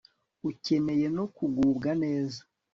[0.49, 2.41] ukeneye no kugubwa neza